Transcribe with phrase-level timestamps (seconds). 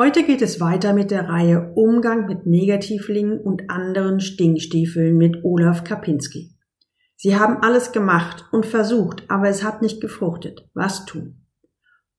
[0.00, 5.82] Heute geht es weiter mit der Reihe Umgang mit Negativlingen und anderen Stinkstiefeln mit Olaf
[5.82, 6.54] Kapinski.
[7.16, 10.68] Sie haben alles gemacht und versucht, aber es hat nicht gefruchtet.
[10.72, 11.44] Was tun?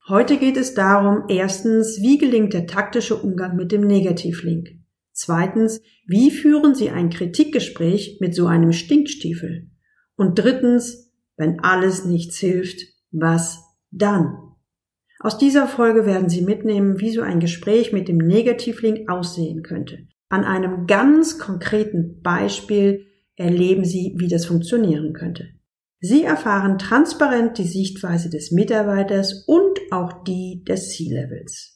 [0.09, 4.71] Heute geht es darum, erstens, wie gelingt der taktische Umgang mit dem Negativlink?
[5.13, 9.69] Zweitens, wie führen Sie ein Kritikgespräch mit so einem Stinkstiefel?
[10.17, 14.48] Und drittens, wenn alles nichts hilft, was dann?
[15.21, 20.07] Aus dieser Folge werden Sie mitnehmen, wie so ein Gespräch mit dem Negativlink aussehen könnte.
[20.29, 23.05] An einem ganz konkreten Beispiel
[23.35, 25.49] erleben Sie, wie das funktionieren könnte.
[25.99, 31.75] Sie erfahren transparent die Sichtweise des Mitarbeiters und auch die des C-Levels.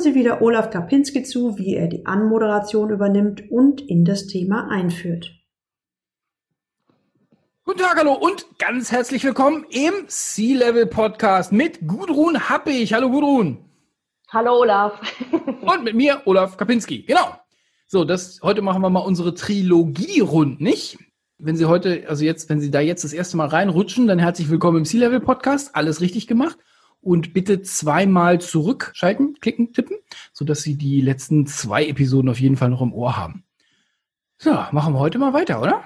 [0.00, 4.70] Hören Sie wieder Olaf Kapinski zu, wie er die Anmoderation übernimmt und in das Thema
[4.70, 5.30] einführt.
[7.64, 12.94] Guten Tag, hallo und ganz herzlich willkommen im Sea-Level Podcast mit Gudrun Happig.
[12.94, 13.58] Hallo Gudrun.
[14.30, 14.98] Hallo Olaf.
[15.60, 17.02] und mit mir Olaf Kapinski.
[17.02, 17.36] Genau.
[17.86, 20.96] So, das heute machen wir mal unsere Trilogie rund, nicht?
[21.36, 24.48] Wenn Sie heute, also jetzt, wenn Sie da jetzt das erste Mal reinrutschen, dann herzlich
[24.48, 25.76] willkommen im Sea-Level Podcast.
[25.76, 26.56] Alles richtig gemacht
[27.00, 29.96] und bitte zweimal zurückschalten, klicken, tippen,
[30.32, 33.44] sodass Sie die letzten zwei Episoden auf jeden Fall noch im Ohr haben.
[34.38, 35.84] So, machen wir heute mal weiter, oder?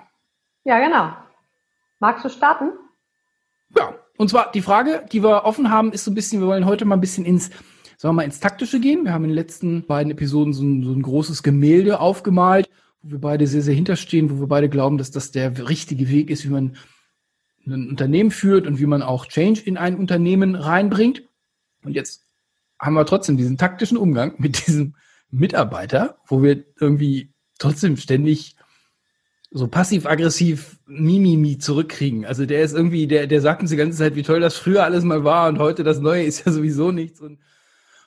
[0.64, 1.12] Ja, genau.
[2.00, 2.70] Magst du starten?
[3.76, 6.66] Ja, und zwar die Frage, die wir offen haben, ist so ein bisschen, wir wollen
[6.66, 7.46] heute mal ein bisschen ins,
[7.96, 9.04] sagen wir mal, ins Taktische gehen.
[9.04, 12.68] Wir haben in den letzten beiden Episoden so ein, so ein großes Gemälde aufgemalt,
[13.02, 16.30] wo wir beide sehr, sehr hinterstehen, wo wir beide glauben, dass das der richtige Weg
[16.30, 16.76] ist, wie man
[17.66, 21.22] ein Unternehmen führt und wie man auch Change in ein Unternehmen reinbringt.
[21.84, 22.22] Und jetzt
[22.78, 24.96] haben wir trotzdem diesen taktischen Umgang mit diesem
[25.30, 28.56] Mitarbeiter, wo wir irgendwie trotzdem ständig
[29.50, 32.24] so passiv-aggressiv Mimimi zurückkriegen.
[32.24, 34.82] Also der ist irgendwie, der, der sagt uns die ganze Zeit, wie toll das früher
[34.82, 37.38] alles mal war und heute das Neue ist ja sowieso nichts und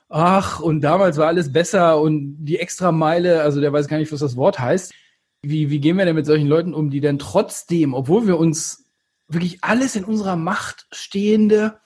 [0.08, 4.12] ach, und damals war alles besser und die extra Meile, also der weiß gar nicht,
[4.12, 4.92] was das Wort heißt.
[5.42, 8.87] Wie, wie gehen wir denn mit solchen Leuten um, die dann trotzdem, obwohl wir uns
[9.28, 11.78] wirklich alles in unserer Macht Stehende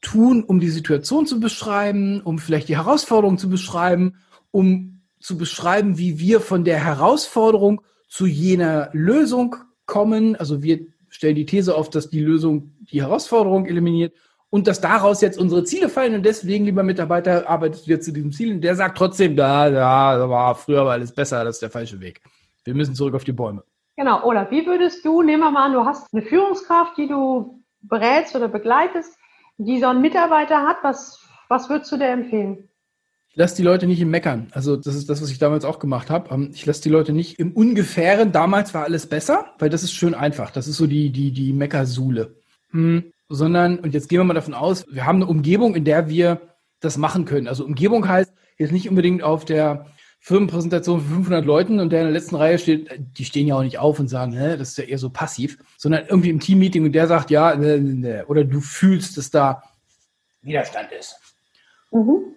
[0.00, 4.16] tun, um die Situation zu beschreiben, um vielleicht die Herausforderung zu beschreiben,
[4.50, 9.56] um zu beschreiben, wie wir von der Herausforderung zu jener Lösung
[9.86, 10.36] kommen.
[10.36, 14.14] Also wir stellen die These auf, dass die Lösung die Herausforderung eliminiert
[14.50, 18.12] und dass daraus jetzt unsere Ziele fallen und deswegen, lieber Mitarbeiter, arbeitest du jetzt zu
[18.12, 21.56] diesem Ziel und der sagt trotzdem, da, da, da war früher war alles besser, das
[21.56, 22.20] ist der falsche Weg.
[22.64, 23.64] Wir müssen zurück auf die Bäume.
[23.96, 27.62] Genau, Olaf, wie würdest du, nehmen wir mal an, du hast eine Führungskraft, die du
[27.80, 29.16] berätst oder begleitest,
[29.56, 32.68] die so einen Mitarbeiter hat, was, was würdest du dir empfehlen?
[33.30, 34.48] Ich lasse die Leute nicht im Meckern.
[34.52, 36.32] Also das ist das, was ich damals auch gemacht habe.
[36.34, 38.32] Ähm, ich lasse die Leute nicht im Ungefähren.
[38.32, 40.50] Damals war alles besser, weil das ist schön einfach.
[40.50, 42.36] Das ist so die, die, die Meckersule.
[42.70, 46.08] Hm, sondern, und jetzt gehen wir mal davon aus, wir haben eine Umgebung, in der
[46.08, 46.40] wir
[46.80, 47.48] das machen können.
[47.48, 49.86] Also Umgebung heißt jetzt nicht unbedingt auf der
[50.26, 53.62] Firmenpräsentation für 500 Leuten und der in der letzten Reihe steht, die stehen ja auch
[53.62, 56.84] nicht auf und sagen, ne, das ist ja eher so passiv, sondern irgendwie im Teammeeting
[56.84, 59.62] und der sagt, ja, ne, ne, oder du fühlst, dass da
[60.42, 61.14] Widerstand ist.
[61.92, 62.34] Mhm.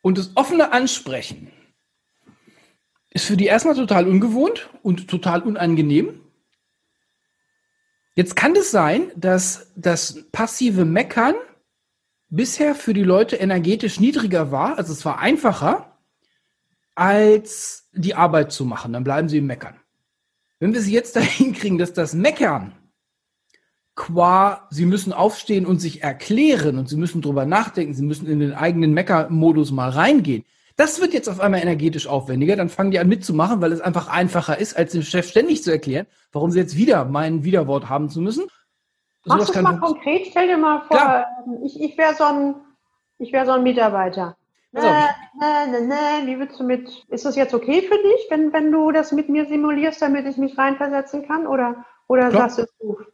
[0.00, 1.52] Und das offene Ansprechen
[3.10, 6.22] ist für die erstmal total ungewohnt und total unangenehm.
[8.14, 11.34] Jetzt kann es sein, dass das passive Meckern
[12.30, 15.92] bisher für die Leute energetisch niedriger war, also es war einfacher,
[16.96, 18.92] als die Arbeit zu machen.
[18.92, 19.76] Dann bleiben sie im Meckern.
[20.58, 22.72] Wenn wir sie jetzt dahin kriegen, dass das Meckern
[23.94, 28.40] qua, sie müssen aufstehen und sich erklären und sie müssen drüber nachdenken, sie müssen in
[28.40, 30.44] den eigenen Mecker-Modus mal reingehen.
[30.76, 34.08] Das wird jetzt auf einmal energetisch aufwendiger, dann fangen die an mitzumachen, weil es einfach
[34.08, 38.10] einfacher ist, als dem Chef ständig zu erklären, warum sie jetzt wieder mein Widerwort haben
[38.10, 38.44] zu müssen.
[39.24, 41.26] Mach das mal konkret, stell dir mal vor, Klar.
[41.64, 42.54] ich, ich wäre so ein,
[43.18, 44.36] ich wäre so ein Mitarbeiter.
[44.76, 44.88] Also,
[45.40, 48.70] nee, nee, nee, wie würdest du mit, ist das jetzt okay für dich, wenn, wenn
[48.70, 51.46] du das mit mir simulierst, damit ich mich reinversetzen kann?
[51.46, 52.50] Oder, oder Klar.
[52.50, 53.06] sagst du es doof?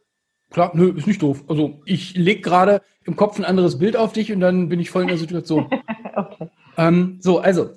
[0.49, 1.43] Klar, nö, ist nicht doof.
[1.47, 4.91] Also ich lege gerade im Kopf ein anderes Bild auf dich und dann bin ich
[4.91, 5.67] voll in der Situation.
[6.15, 6.49] okay.
[6.77, 7.69] Ähm, so, also,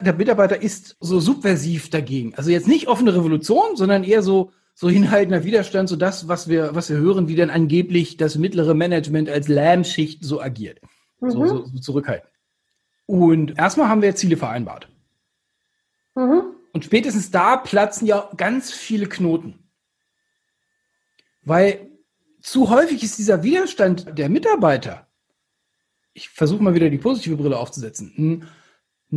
[0.00, 2.34] der Mitarbeiter ist so subversiv dagegen.
[2.34, 6.74] Also jetzt nicht offene Revolution, sondern eher so, so hinhaltender Widerstand, so das, was wir,
[6.74, 10.80] was wir hören, wie dann angeblich das mittlere Management als Lärmschicht so agiert.
[11.20, 11.30] Mhm.
[11.30, 12.30] So, so, so zurückhaltend.
[13.10, 14.88] Und erstmal haben wir Ziele vereinbart.
[16.14, 16.42] Mhm.
[16.72, 19.68] Und spätestens da platzen ja ganz viele Knoten.
[21.42, 21.90] Weil
[22.40, 25.08] zu häufig ist dieser Widerstand der Mitarbeiter,
[26.12, 28.48] ich versuche mal wieder die positive Brille aufzusetzen, ein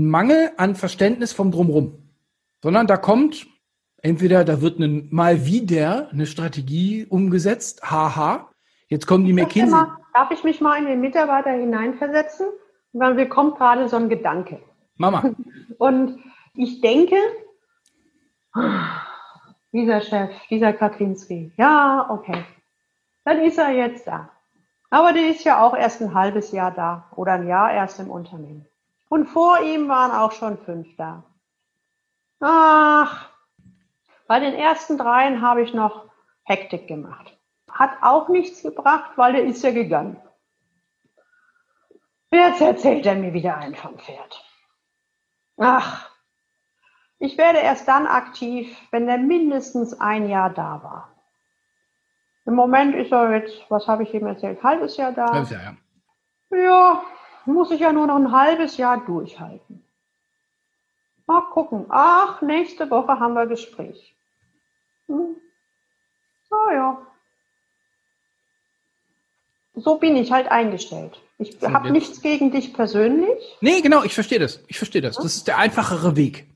[0.10, 2.10] Mangel an Verständnis vom Drumrum.
[2.64, 3.46] Sondern da kommt
[3.98, 8.50] entweder, da wird ein, mal wieder eine Strategie umgesetzt, haha,
[8.88, 9.70] jetzt kommen die McKinsey.
[9.70, 12.48] Mal, darf ich mich mal in den Mitarbeiter hineinversetzen?
[12.94, 14.62] Weil mir kommt gerade so ein Gedanke.
[14.98, 15.24] Mama.
[15.78, 16.20] Und
[16.54, 17.16] ich denke,
[19.72, 22.46] dieser Chef, dieser Kaczynski, ja, okay,
[23.26, 24.30] dann ist er jetzt da.
[24.90, 28.12] Aber der ist ja auch erst ein halbes Jahr da oder ein Jahr erst im
[28.12, 28.68] Unternehmen.
[29.10, 31.24] Und vor ihm waren auch schon fünf da.
[32.40, 33.30] Ach,
[34.28, 36.06] bei den ersten dreien habe ich noch
[36.44, 37.38] Hektik gemacht.
[37.72, 40.18] Hat auch nichts gebracht, weil der ist ja gegangen.
[42.34, 44.44] Jetzt erzählt er mir wieder einen vom Pferd.
[45.58, 46.10] Ach,
[47.20, 51.14] ich werde erst dann aktiv, wenn er mindestens ein Jahr da war.
[52.46, 55.32] Im Moment ist er jetzt, was habe ich ihm erzählt, halbes Jahr da.
[55.32, 55.78] Halbes Jahr,
[56.52, 56.58] ja.
[56.58, 57.04] Ja,
[57.46, 59.86] muss ich ja nur noch ein halbes Jahr durchhalten.
[61.26, 61.86] Mal gucken.
[61.90, 64.16] Ach, nächste Woche haben wir Gespräch.
[65.08, 65.38] Hm.
[66.52, 67.13] Oh ja.
[69.76, 71.20] So bin ich halt eingestellt.
[71.40, 73.58] Ich habe nichts gegen dich persönlich.
[73.62, 74.64] Nee, genau, ich verstehe das.
[74.68, 75.16] Ich verstehe das.
[75.16, 76.48] Das ist der einfachere Weg.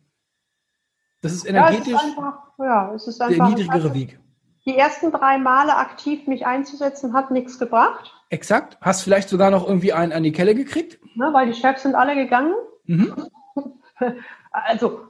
[1.22, 4.20] Das ist energetisch ja, es ist einfach, ja, es ist einfach der niedrigere Weg.
[4.66, 8.14] Die ersten drei Male aktiv mich einzusetzen, hat nichts gebracht.
[8.30, 8.78] Exakt.
[8.82, 11.00] Hast vielleicht sogar noch irgendwie einen an die Kelle gekriegt?
[11.16, 12.54] Ne, weil die Chefs sind alle gegangen.
[12.86, 13.30] Mhm.
[14.52, 15.08] also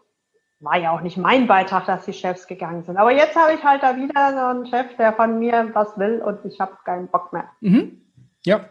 [0.59, 2.97] war ja auch nicht mein Beitrag, dass die Chefs gegangen sind.
[2.97, 6.21] Aber jetzt habe ich halt da wieder so einen Chef, der von mir was will
[6.21, 7.49] und ich habe keinen Bock mehr.
[7.61, 8.01] Mhm.
[8.43, 8.67] Ja.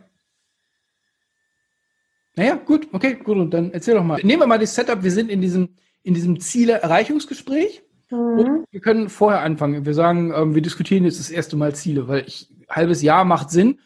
[2.34, 3.36] Naja, gut, okay, gut.
[3.36, 4.20] Und dann erzähl doch mal.
[4.22, 5.02] Nehmen wir mal das Setup.
[5.02, 7.82] Wir sind in diesem, in diesem Ziele-Erreichungsgespräch.
[8.10, 8.38] Mhm.
[8.38, 9.86] Und wir können vorher anfangen.
[9.86, 13.50] Wir sagen, ähm, wir diskutieren jetzt das erste Mal Ziele, weil ich, halbes Jahr macht
[13.50, 13.78] Sinn.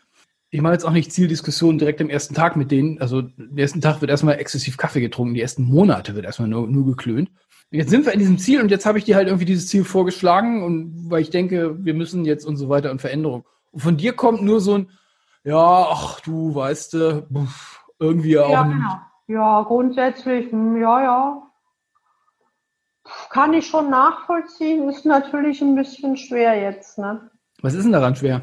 [0.48, 3.00] Ich mache jetzt auch nicht Zieldiskussionen direkt am ersten Tag mit denen.
[3.00, 5.34] Also, den ersten Tag wird erstmal exzessiv Kaffee getrunken.
[5.34, 7.30] Die ersten Monate wird erstmal nur, nur geklönt.
[7.72, 9.84] Jetzt sind wir in diesem Ziel und jetzt habe ich dir halt irgendwie dieses Ziel
[9.84, 13.44] vorgeschlagen und weil ich denke, wir müssen jetzt und so weiter und Veränderung.
[13.70, 14.90] Und von dir kommt nur so ein,
[15.44, 17.28] ja, ach du, weißt du,
[18.00, 18.50] irgendwie ja, auch.
[18.50, 19.00] Ja, genau.
[19.28, 21.42] Ja, grundsätzlich, hm, ja, ja.
[23.30, 27.30] Kann ich schon nachvollziehen, ist natürlich ein bisschen schwer jetzt, ne?
[27.62, 28.42] Was ist denn daran schwer?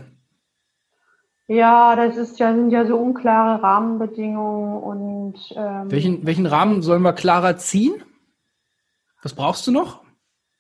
[1.48, 7.02] Ja, das ist ja, sind ja so unklare Rahmenbedingungen und ähm, welchen, welchen Rahmen sollen
[7.02, 8.04] wir klarer ziehen?
[9.28, 10.04] Was brauchst du noch?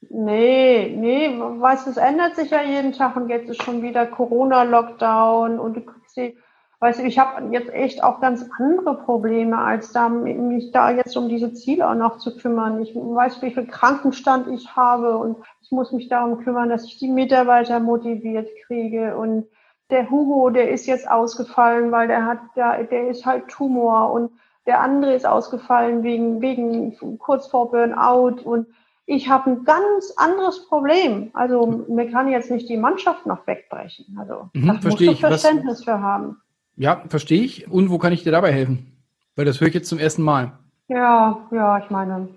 [0.09, 4.05] Nee, nee, weißt du, es ändert sich ja jeden Tag und jetzt ist schon wieder
[4.05, 6.37] Corona-Lockdown und du kriegst die,
[6.81, 11.15] weißt du, ich habe jetzt echt auch ganz andere Probleme, als da, mich da jetzt
[11.15, 12.81] um diese Ziele auch noch zu kümmern.
[12.81, 16.97] Ich weiß, wie viel Krankenstand ich habe und ich muss mich darum kümmern, dass ich
[16.99, 19.47] die Mitarbeiter motiviert kriege und
[19.91, 24.31] der Hugo, der ist jetzt ausgefallen, weil der hat, der, der ist halt Tumor und
[24.67, 28.67] der andere ist ausgefallen wegen, wegen kurz vor Burnout und
[29.05, 31.29] ich habe ein ganz anderes Problem.
[31.33, 34.17] Also mir kann jetzt nicht die Mannschaft noch wegbrechen.
[34.19, 36.41] Also mhm, da musst du Verständnis Was, für haben.
[36.75, 37.71] Ja, verstehe ich.
[37.71, 39.01] Und wo kann ich dir dabei helfen?
[39.37, 40.51] Weil das höre ich jetzt zum ersten Mal.
[40.89, 42.27] Ja, ja, ich meine,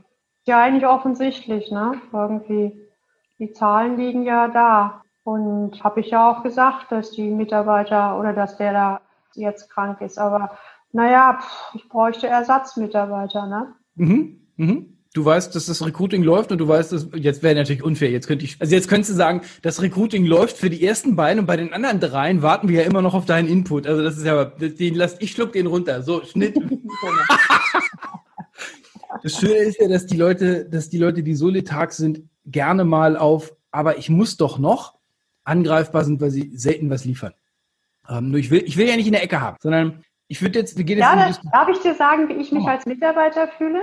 [0.46, 2.00] ja eigentlich offensichtlich, ne?
[2.12, 2.72] Irgendwie,
[3.40, 5.02] die Zahlen liegen ja da.
[5.24, 9.00] Und habe ich ja auch gesagt, dass die Mitarbeiter oder dass der da
[9.34, 10.18] jetzt krank ist.
[10.18, 10.56] Aber
[10.92, 13.74] naja, pff, ich bräuchte Ersatzmitarbeiter, ne?
[13.94, 14.96] Mhm, mhm.
[15.12, 18.10] Du weißt, dass das Recruiting läuft und du weißt, dass jetzt wäre natürlich unfair.
[18.10, 21.40] Jetzt könnte ich, also jetzt könntest du sagen, das Recruiting läuft für die ersten beiden
[21.40, 23.88] und bei den anderen dreien warten wir ja immer noch auf deinen Input.
[23.88, 26.02] Also das ist ja, den lass ich schluck den runter.
[26.02, 26.56] So Schnitt.
[29.22, 32.84] das Schöne ist ja, dass die Leute, dass die Leute, die so letharg sind, gerne
[32.84, 34.94] mal auf, aber ich muss doch noch
[35.42, 37.34] angreifbar sind, weil sie selten was liefern.
[38.08, 40.60] Ähm, nur ich will, ich will ja nicht in der Ecke haben, sondern ich würde
[40.60, 42.68] jetzt, wir gehen ja, jetzt darf ich dir sagen, wie ich mich oh.
[42.68, 43.80] als Mitarbeiter fühle?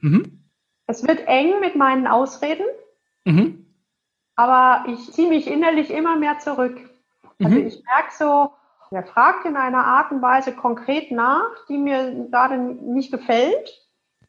[0.00, 0.42] Mhm.
[0.88, 2.66] Es wird eng mit meinen Ausreden,
[3.24, 3.64] mhm.
[4.34, 6.80] aber ich ziehe mich innerlich immer mehr zurück.
[7.40, 7.66] Also mhm.
[7.68, 8.50] ich merke so,
[8.90, 13.80] er fragt in einer Art und Weise konkret nach, die mir gerade nicht gefällt.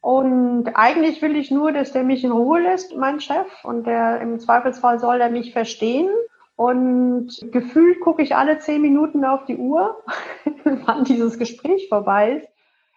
[0.01, 3.47] Und eigentlich will ich nur, dass der mich in Ruhe lässt, mein Chef.
[3.63, 6.09] Und der im Zweifelsfall soll er mich verstehen.
[6.55, 10.03] Und gefühlt gucke ich alle zehn Minuten auf die Uhr,
[10.63, 12.47] wann dieses Gespräch vorbei ist.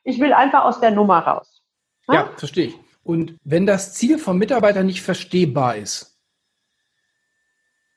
[0.04, 1.62] Ich will einfach aus der Nummer raus.
[2.06, 2.78] Ja, ja verstehe ich.
[3.02, 6.18] Und wenn das Ziel vom Mitarbeiter nicht verstehbar ist?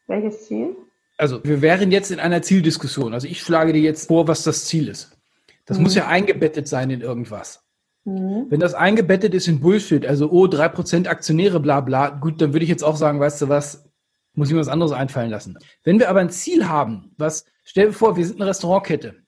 [0.08, 0.76] Welches Ziel?
[1.18, 3.14] Also wir wären jetzt in einer Zieldiskussion.
[3.14, 5.18] Also ich schlage dir jetzt vor, was das Ziel ist.
[5.66, 5.84] Das mhm.
[5.84, 7.64] muss ja eingebettet sein in irgendwas.
[8.06, 8.48] Mhm.
[8.50, 12.54] Wenn das eingebettet ist in Bullshit, also oh, drei Prozent Aktionäre, bla bla, gut, dann
[12.54, 13.91] würde ich jetzt auch sagen, weißt du was,
[14.34, 15.58] muss ich mir was anderes einfallen lassen.
[15.84, 19.24] Wenn wir aber ein Ziel haben, was, stell dir vor, wir sind eine Restaurantkette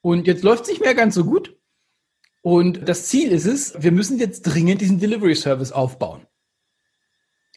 [0.00, 1.56] und jetzt läuft es nicht mehr ganz so gut
[2.42, 6.26] und das Ziel ist es, wir müssen jetzt dringend diesen Delivery Service aufbauen.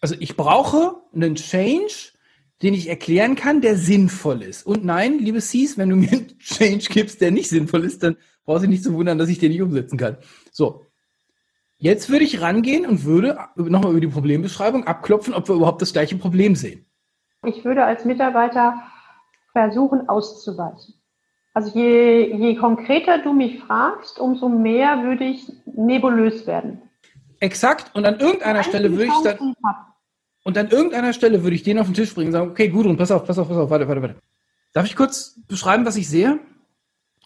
[0.01, 2.11] Also ich brauche einen Change,
[2.61, 4.65] den ich erklären kann, der sinnvoll ist.
[4.65, 8.17] Und nein, liebe Cs, wenn du mir einen Change gibst, der nicht sinnvoll ist, dann
[8.45, 10.17] brauchst du nicht zu wundern, dass ich den nicht umsetzen kann.
[10.51, 10.82] So.
[11.83, 15.91] Jetzt würde ich rangehen und würde nochmal über die Problembeschreibung abklopfen, ob wir überhaupt das
[15.91, 16.85] gleiche Problem sehen.
[17.45, 18.81] Ich würde als Mitarbeiter
[19.51, 20.93] versuchen auszuweichen.
[21.53, 26.83] Also je, je konkreter du mich fragst, umso mehr würde ich nebulös werden.
[27.41, 27.93] Exakt.
[27.93, 29.53] Und an irgendeiner Stelle würde ich dann.
[30.45, 32.95] Und an irgendeiner Stelle würde ich den auf den Tisch bringen und sagen, okay, Gudrun,
[32.95, 34.15] pass auf, pass auf, pass auf, warte, warte, warte.
[34.71, 36.39] Darf ich kurz beschreiben, was ich sehe?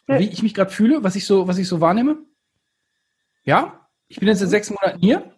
[0.08, 0.18] Ja.
[0.18, 2.18] Wie ich mich gerade fühle, was ich so, was ich so wahrnehme?
[3.44, 3.87] Ja?
[4.08, 5.32] Ich bin jetzt seit sechs Monaten hier.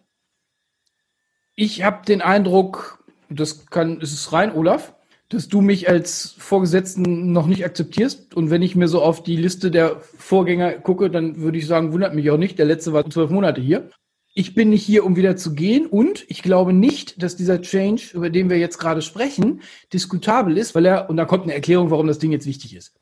[1.56, 4.94] Ich habe den Eindruck, das kann, ist es rein, Olaf,
[5.28, 8.34] dass du mich als Vorgesetzten noch nicht akzeptierst.
[8.34, 11.92] Und wenn ich mir so auf die Liste der Vorgänger gucke, dann würde ich sagen,
[11.92, 12.58] wundert mich auch nicht.
[12.58, 13.90] Der letzte war zwölf Monate hier.
[14.32, 15.86] Ich bin nicht hier, um wieder zu gehen.
[15.86, 19.62] Und ich glaube nicht, dass dieser Change, über den wir jetzt gerade sprechen,
[19.92, 22.94] diskutabel ist, weil er, und da kommt eine Erklärung, warum das Ding jetzt wichtig ist.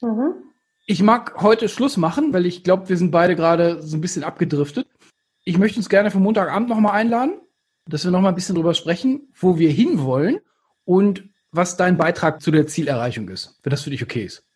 [0.00, 0.43] Mhm.
[0.86, 4.22] Ich mag heute Schluss machen, weil ich glaube, wir sind beide gerade so ein bisschen
[4.22, 4.86] abgedriftet.
[5.42, 7.40] Ich möchte uns gerne für Montagabend nochmal einladen,
[7.86, 10.40] dass wir nochmal ein bisschen drüber sprechen, wo wir hinwollen
[10.84, 14.46] und was dein Beitrag zu der Zielerreichung ist, wenn das für dich okay ist.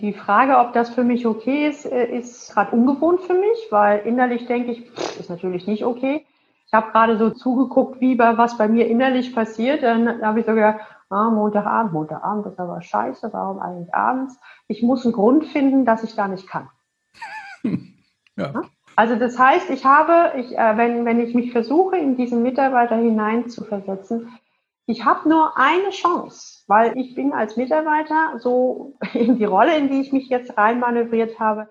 [0.00, 3.98] Die Frage, ob das für mich okay ist, äh, ist gerade ungewohnt für mich, weil
[4.06, 4.86] innerlich denke ich,
[5.18, 6.24] ist natürlich nicht okay.
[6.66, 9.82] Ich habe gerade so zugeguckt, wie bei was bei mir innerlich passiert.
[9.82, 10.80] Dann habe ich so gedacht,
[11.10, 14.38] ah, Montagabend, Montagabend ist aber scheiße, warum eigentlich abends?
[14.68, 16.68] Ich muss einen Grund finden, dass ich da nicht kann.
[18.36, 18.62] ja.
[18.96, 22.96] Also das heißt, ich habe, ich, äh, wenn, wenn ich mich versuche, in diesen Mitarbeiter
[22.96, 24.28] hinein zu versetzen,
[24.86, 29.88] ich habe nur eine Chance, weil ich bin als Mitarbeiter so in die Rolle, in
[29.88, 31.68] die ich mich jetzt reinmanövriert habe.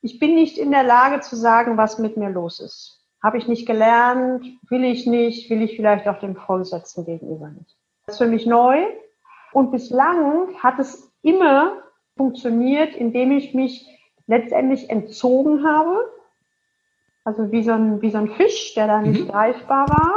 [0.00, 3.04] Ich bin nicht in der Lage zu sagen, was mit mir los ist.
[3.22, 7.77] Habe ich nicht gelernt, will ich nicht, will ich vielleicht auch dem Vorgesetzten gegenüber nicht.
[8.08, 8.86] Das ist für mich neu.
[9.52, 11.74] Und bislang hat es immer
[12.16, 13.86] funktioniert, indem ich mich
[14.26, 16.10] letztendlich entzogen habe.
[17.24, 19.28] Also wie so ein, wie so ein Fisch, der da nicht mhm.
[19.28, 20.14] greifbar war.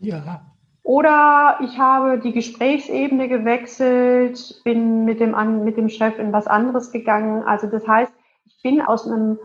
[0.00, 0.42] Ja.
[0.82, 6.92] Oder ich habe die Gesprächsebene gewechselt, bin mit dem, mit dem Chef in was anderes
[6.92, 7.42] gegangen.
[7.44, 8.12] Also das heißt,
[8.44, 9.38] ich bin aus einem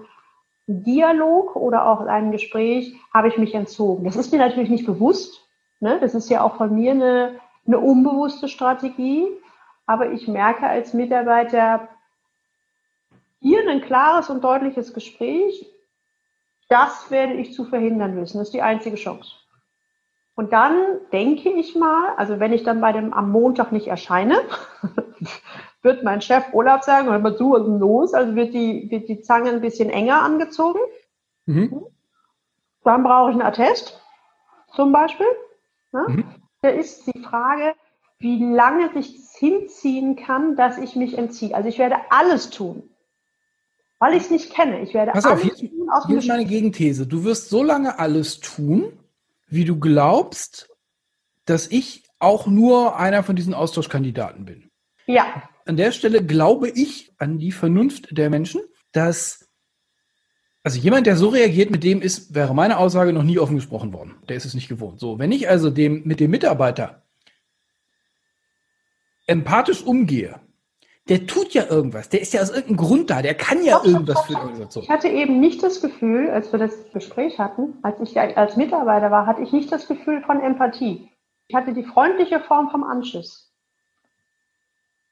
[0.68, 4.04] Dialog oder auch einem Gespräch, habe ich mich entzogen.
[4.04, 5.48] Das ist mir natürlich nicht bewusst.
[5.80, 5.98] Ne?
[6.02, 9.28] Das ist ja auch von mir eine, eine unbewusste Strategie.
[9.86, 11.88] Aber ich merke als Mitarbeiter,
[13.40, 15.72] hier ein klares und deutliches Gespräch,
[16.68, 18.40] das werde ich zu verhindern wissen.
[18.40, 19.36] Das ist die einzige Chance.
[20.36, 20.76] Und dann
[21.14, 24.36] denke ich mal, also wenn ich dann bei dem am Montag nicht erscheine,
[25.82, 28.14] wird mein Chef Olaf sagen, hör mal zu, was ist los?
[28.14, 30.80] Also wird die, wird die Zange ein bisschen enger angezogen.
[31.46, 31.86] Mhm.
[32.84, 34.02] Dann brauche ich einen Attest,
[34.76, 35.28] zum Beispiel.
[35.92, 36.06] Ne?
[36.08, 36.45] Mhm.
[36.66, 37.76] Da ist die Frage,
[38.18, 41.54] wie lange sich hinziehen kann, dass ich mich entziehe.
[41.54, 42.90] Also ich werde alles tun,
[44.00, 44.82] weil ich es nicht kenne.
[44.82, 47.06] Ich werde Pass alles auf, hier, tun aus hier ist meine Gegenthese.
[47.06, 48.98] Du wirst so lange alles tun,
[49.48, 50.72] wie du glaubst,
[51.46, 54.72] dass ich auch nur einer von diesen Austauschkandidaten bin.
[55.06, 55.44] Ja.
[55.68, 59.45] An der Stelle glaube ich an die Vernunft der Menschen, dass
[60.66, 63.94] also jemand, der so reagiert, mit dem ist, wäre meine Aussage noch nie offen gesprochen
[63.94, 64.16] worden.
[64.28, 65.00] Der ist es nicht gewohnt.
[65.00, 67.04] So, wenn ich also dem, mit dem Mitarbeiter
[69.28, 70.40] empathisch umgehe,
[71.08, 72.10] der tut ja irgendwas.
[72.10, 73.22] Der ist ja aus irgendeinem Grund da.
[73.22, 74.84] Der kann ja doch, irgendwas doch, für die Organisation.
[74.86, 79.12] Ich hatte eben nicht das Gefühl, als wir das Gespräch hatten, als ich als Mitarbeiter
[79.12, 81.12] war, hatte ich nicht das Gefühl von Empathie.
[81.48, 83.52] Ich hatte die freundliche Form vom Anschiss.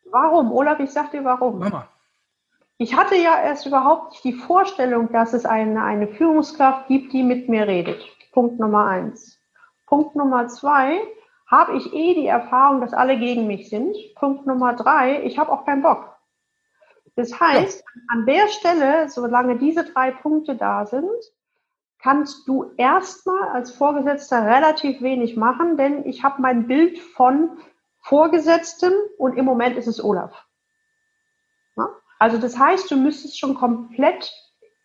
[0.09, 0.51] Warum?
[0.51, 1.59] Olaf, ich sag dir warum.
[1.59, 1.87] Mama.
[2.83, 7.23] Ich hatte ja erst überhaupt nicht die Vorstellung, dass es eine, eine Führungskraft gibt, die
[7.23, 8.03] mit mir redet.
[8.33, 9.39] Punkt Nummer eins.
[9.85, 10.99] Punkt Nummer zwei,
[11.47, 13.95] habe ich eh die Erfahrung, dass alle gegen mich sind.
[14.15, 16.13] Punkt Nummer drei, ich habe auch keinen Bock.
[17.15, 21.09] Das heißt, an der Stelle, solange diese drei Punkte da sind,
[21.99, 27.59] kannst du erstmal als Vorgesetzter relativ wenig machen, denn ich habe mein Bild von
[28.01, 30.45] Vorgesetztem und im Moment ist es Olaf.
[32.23, 34.31] Also das heißt, du müsstest schon komplett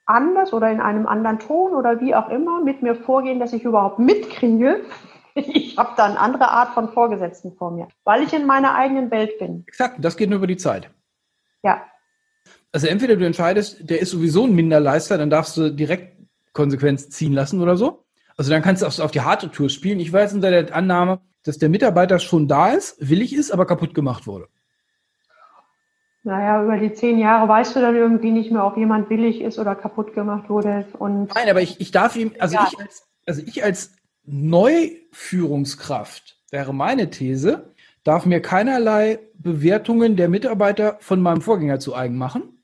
[0.07, 3.63] anders oder in einem anderen Ton oder wie auch immer mit mir vorgehen, dass ich
[3.63, 4.85] überhaupt mitkriege,
[5.37, 9.13] ich habe da eine andere Art von Vorgesetzten vor mir, weil ich in meiner eigenen
[9.13, 9.63] Welt bin.
[9.69, 10.91] Exakt, das geht nur über die Zeit.
[11.63, 11.81] Ja.
[12.73, 16.17] Also entweder du entscheidest, der ist sowieso ein Minderleister, dann darfst du direkt
[16.55, 18.05] Konsequenz ziehen lassen oder so.
[18.37, 20.01] Also dann kannst du auch auf die harte Tour spielen.
[20.01, 23.65] Ich war jetzt unter der Annahme, dass der Mitarbeiter schon da ist, willig ist, aber
[23.65, 24.49] kaputt gemacht wurde.
[26.29, 29.59] Naja, über die zehn Jahre weißt du dann irgendwie nicht mehr, ob jemand billig ist
[29.59, 30.85] oder kaputt gemacht wurde.
[30.99, 32.69] Und Nein, aber ich, ich darf ihm, also ja.
[32.71, 37.73] ich als, also ich als Neuführungskraft wäre meine These,
[38.05, 42.63] darf mir keinerlei Bewertungen der Mitarbeiter von meinem Vorgänger zu eigen machen,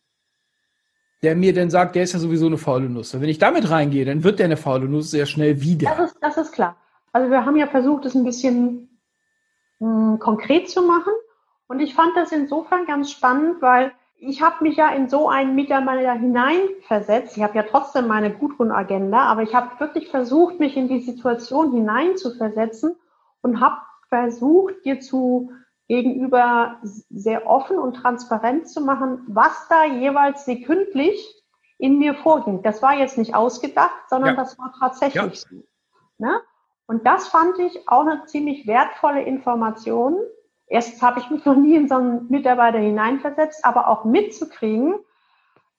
[1.22, 3.18] der mir dann sagt, der ist ja sowieso eine faule Nuss.
[3.18, 5.94] wenn ich damit reingehe, dann wird der eine faule Nuss sehr schnell wieder.
[5.96, 6.76] Das ist, das ist klar.
[7.12, 9.00] Also wir haben ja versucht, es ein bisschen
[9.78, 11.14] mh, hm, konkret zu machen.
[11.74, 15.56] Und ich fand das insofern ganz spannend, weil ich habe mich ja in so einen
[15.56, 17.36] Mitarbeiter hineinversetzt.
[17.36, 21.72] Ich habe ja trotzdem meine Gudrun-Agenda, aber ich habe wirklich versucht, mich in die Situation
[21.72, 22.94] hineinzuversetzen
[23.42, 23.74] und habe
[24.08, 25.50] versucht, dir zu
[25.88, 26.76] gegenüber
[27.10, 31.42] sehr offen und transparent zu machen, was da jeweils sekündlich
[31.78, 32.62] in mir vorging.
[32.62, 34.40] Das war jetzt nicht ausgedacht, sondern ja.
[34.40, 35.48] das war tatsächlich ja.
[35.50, 35.56] so.
[36.18, 36.40] Ne?
[36.86, 40.18] Und das fand ich auch eine ziemlich wertvolle Information.
[40.66, 44.94] Erstens habe ich mich noch nie in so einen Mitarbeiter hineinversetzt, aber auch mitzukriegen,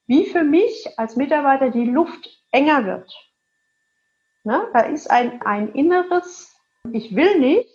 [0.08, 3.12] wie für mich als Mitarbeiter die Luft enger wird.
[4.44, 4.68] Ne?
[4.74, 6.56] Da ist ein, ein inneres,
[6.92, 7.70] ich will nicht,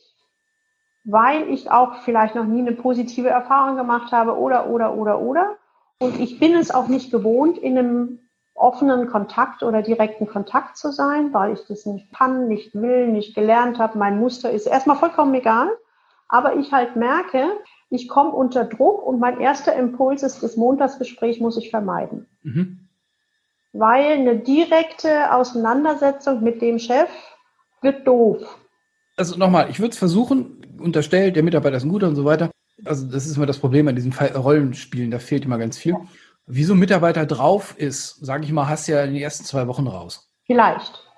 [1.05, 5.57] weil ich auch vielleicht noch nie eine positive Erfahrung gemacht habe oder, oder, oder, oder.
[5.99, 8.21] Und ich bin es auch nicht gewohnt, in einem
[8.55, 13.35] offenen Kontakt oder direkten Kontakt zu sein, weil ich das nicht kann, nicht will, nicht
[13.35, 13.99] gelernt habe.
[13.99, 15.71] Mein Muster ist erstmal vollkommen egal.
[16.31, 17.45] Aber ich halt merke,
[17.91, 22.27] ich komme unter Druck und mein erster Impuls ist, das Montagsgespräch muss ich vermeiden.
[22.43, 22.89] Mhm.
[23.73, 27.09] Weil eine direkte Auseinandersetzung mit dem Chef
[27.83, 28.59] wird doof.
[29.17, 32.51] Also nochmal, ich würde es versuchen, unterstellt, der Mitarbeiter ist ein guter und so weiter.
[32.85, 35.97] Also das ist immer das Problem an diesen Rollenspielen, da fehlt immer ganz viel.
[36.47, 39.45] Wie so ein Mitarbeiter drauf ist, sage ich mal, hast du ja in den ersten
[39.45, 40.33] zwei Wochen raus.
[40.47, 41.10] Vielleicht.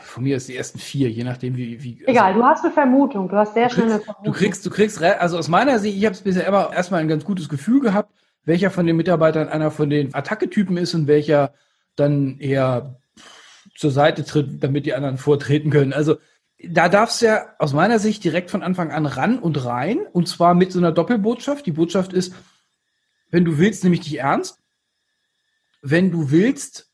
[0.00, 1.82] Von mir ist die ersten vier, je nachdem wie.
[1.82, 4.32] wie also Egal, du hast eine Vermutung, du hast sehr schnell eine Vermutung.
[4.32, 7.08] Du kriegst, du kriegst, also aus meiner Sicht, ich habe es bisher immer erstmal ein
[7.08, 8.12] ganz gutes Gefühl gehabt,
[8.44, 11.54] welcher von den Mitarbeitern einer von den Attacketypen ist und welcher
[11.96, 13.00] dann eher
[13.76, 15.92] zur Seite tritt, damit die anderen vortreten können.
[15.92, 16.16] Also
[16.62, 20.00] da darfst du ja aus meiner Sicht direkt von Anfang an ran und rein.
[20.12, 21.64] Und zwar mit so einer Doppelbotschaft.
[21.66, 22.34] Die Botschaft ist,
[23.30, 24.58] wenn du willst, nehme ich dich ernst.
[25.80, 26.90] Wenn du willst,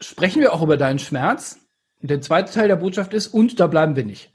[0.00, 1.58] sprechen wir auch über deinen Schmerz.
[2.02, 4.32] Und der zweite Teil der Botschaft ist, und da bleiben wir nicht.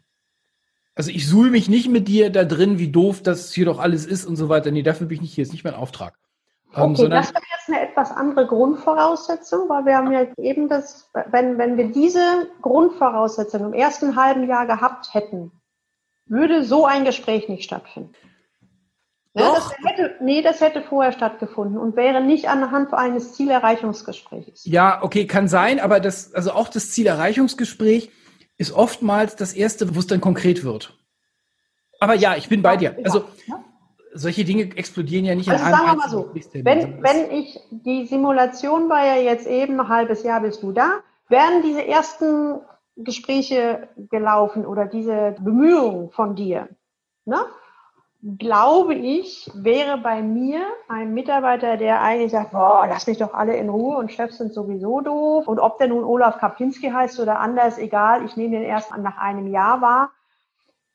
[0.95, 4.05] Also ich suhl mich nicht mit dir da drin, wie doof das hier doch alles
[4.05, 4.71] ist und so weiter.
[4.71, 5.43] Nee, dafür bin ich nicht hier.
[5.43, 6.17] Ist nicht mein Auftrag.
[6.75, 11.09] Ähm, okay, das wäre jetzt eine etwas andere Grundvoraussetzung, weil wir haben ja eben das,
[11.27, 15.51] wenn, wenn wir diese Grundvoraussetzung im ersten halben Jahr gehabt hätten,
[16.25, 18.13] würde so ein Gespräch nicht stattfinden.
[19.33, 24.65] Ne, das hätte, nee, das hätte vorher stattgefunden und wäre nicht anhand eines Zielerreichungsgesprächs.
[24.65, 28.11] Ja, okay, kann sein, aber das, also auch das Zielerreichungsgespräch
[28.57, 30.97] ist oftmals das erste, wo es dann konkret wird.
[31.99, 32.97] Aber ja, ich bin bei dir.
[33.03, 33.63] Also, ja
[34.13, 36.31] solche Dinge explodieren ja nicht also in einem sagen wir mal so,
[36.63, 40.99] wenn, wenn ich, die Simulation war ja jetzt eben, ein halbes Jahr bist du da,
[41.29, 42.59] werden diese ersten
[42.97, 46.69] Gespräche gelaufen oder diese Bemühungen von dir,
[47.25, 47.45] ne?
[48.37, 53.55] Glaube ich, wäre bei mir ein Mitarbeiter, der eigentlich sagt, boah, lass mich doch alle
[53.55, 55.47] in Ruhe und Chefs sind sowieso doof.
[55.47, 59.17] Und ob der nun Olaf Kapinski heißt oder anders, egal, ich nehme den erst nach
[59.17, 60.11] einem Jahr wahr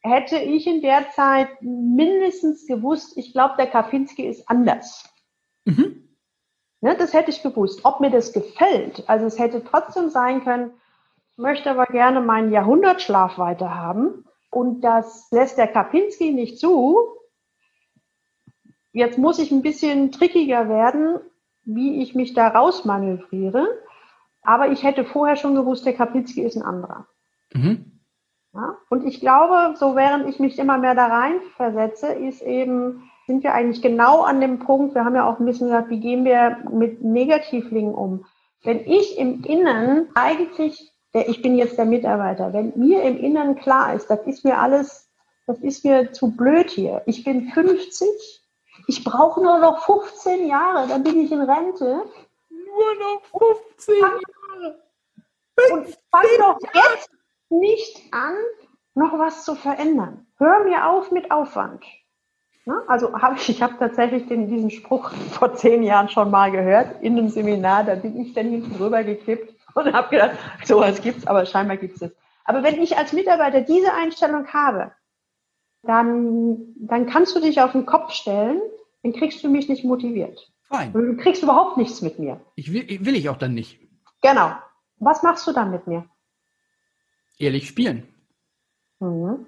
[0.06, 5.04] hätte ich in der Zeit mindestens gewusst, ich glaube, der Kapinski ist anders.
[5.64, 6.08] Mhm.
[6.80, 7.84] Ne, das hätte ich gewusst.
[7.84, 10.72] Ob mir das gefällt, also es hätte trotzdem sein können,
[11.32, 16.96] ich möchte aber gerne meinen Jahrhundertschlaf weiterhaben und das lässt der Kapinski nicht zu.
[18.96, 21.20] Jetzt muss ich ein bisschen trickiger werden,
[21.66, 23.68] wie ich mich da rausmanövriere.
[24.40, 27.06] Aber ich hätte vorher schon gewusst, der Kapinski ist ein anderer.
[27.52, 28.00] Mhm.
[28.54, 28.78] Ja?
[28.88, 33.44] Und ich glaube, so während ich mich immer mehr da rein versetze, ist eben, sind
[33.44, 36.24] wir eigentlich genau an dem Punkt, wir haben ja auch ein bisschen gesagt, wie gehen
[36.24, 38.24] wir mit Negativlingen um?
[38.64, 43.92] Wenn ich im Innen eigentlich, ich bin jetzt der Mitarbeiter, wenn mir im Innen klar
[43.92, 45.12] ist, das ist mir alles,
[45.46, 47.02] das ist mir zu blöd hier.
[47.04, 48.35] Ich bin 50,
[48.86, 52.04] ich brauche nur noch 15 Jahre, dann bin ich in Rente.
[52.50, 53.22] Nur noch
[53.76, 54.82] 15 Jahre.
[55.72, 57.10] Und fang doch jetzt
[57.48, 58.34] nicht an,
[58.94, 60.26] noch was zu verändern.
[60.38, 61.84] Hör mir auf mit Aufwand.
[62.64, 66.50] Na, also habe ich, ich habe tatsächlich den, diesen Spruch vor zehn Jahren schon mal
[66.50, 71.00] gehört in einem Seminar, da bin ich dann hinten drüber gekippt und habe gedacht, sowas
[71.00, 72.10] gibt's, aber scheinbar gibt's es.
[72.44, 74.92] Aber wenn ich als Mitarbeiter diese Einstellung habe,
[75.82, 78.60] dann, dann kannst du dich auf den Kopf stellen,
[79.06, 80.50] dann kriegst du mich nicht motiviert.
[80.64, 80.92] Fein.
[80.92, 82.40] Du kriegst überhaupt nichts mit mir.
[82.56, 83.78] Ich will, will ich auch dann nicht.
[84.20, 84.52] Genau.
[84.98, 86.06] Was machst du dann mit mir?
[87.38, 88.08] Ehrlich spielen.
[88.98, 89.46] Mhm.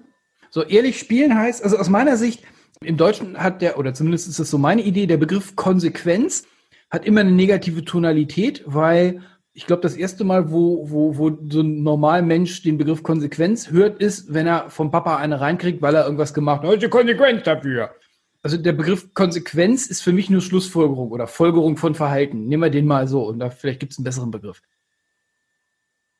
[0.49, 2.43] So, ehrlich spielen heißt, also aus meiner Sicht,
[2.81, 6.45] im Deutschen hat der, oder zumindest ist das so meine Idee, der Begriff Konsequenz
[6.89, 9.21] hat immer eine negative Tonalität, weil
[9.53, 13.69] ich glaube, das erste Mal, wo, wo, wo so ein normaler Mensch den Begriff Konsequenz
[13.71, 16.69] hört, ist, wenn er vom Papa eine reinkriegt, weil er irgendwas gemacht hat.
[16.69, 17.93] Welche Konsequenz dafür?
[18.41, 22.47] Also der Begriff Konsequenz ist für mich nur Schlussfolgerung oder Folgerung von Verhalten.
[22.47, 24.61] Nehmen wir den mal so und da vielleicht gibt es einen besseren Begriff.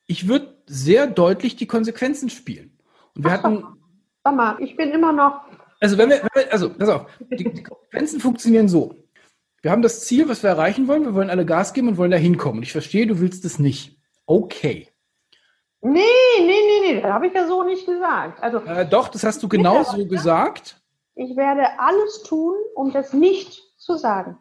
[0.06, 2.76] Ich würde sehr deutlich die Konsequenzen spielen.
[3.14, 3.64] Und wir Ach, hatten.
[4.22, 5.40] Sag mal, ich bin immer noch.
[5.80, 8.94] Also wenn wir, wenn wir also pass auf, die, die Konsequenzen funktionieren so.
[9.62, 11.04] Wir haben das Ziel, was wir erreichen wollen.
[11.04, 12.58] Wir wollen alle Gas geben und wollen da hinkommen.
[12.58, 13.98] Und ich verstehe, du willst es nicht.
[14.26, 14.88] Okay.
[15.82, 16.00] Nee,
[16.38, 18.42] nee, nee, nee, das habe ich ja so nicht gesagt.
[18.42, 20.79] Also, äh, doch, das hast du genau so gesagt.
[21.22, 24.38] Ich werde alles tun, um das nicht zu sagen.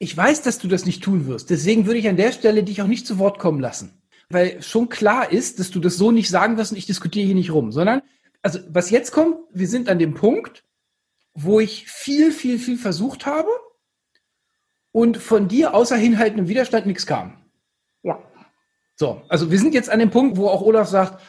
[0.00, 1.48] Ich weiß, dass du das nicht tun wirst.
[1.48, 4.02] Deswegen würde ich an der Stelle dich auch nicht zu Wort kommen lassen.
[4.28, 7.36] Weil schon klar ist, dass du das so nicht sagen wirst und ich diskutiere hier
[7.36, 8.02] nicht rum, sondern,
[8.42, 10.64] also was jetzt kommt, wir sind an dem Punkt,
[11.34, 13.50] wo ich viel, viel, viel versucht habe
[14.90, 17.44] und von dir außer hinhaltendem Widerstand nichts kam.
[18.02, 18.20] Ja.
[18.96, 21.22] So, also wir sind jetzt an dem Punkt, wo auch Olaf sagt.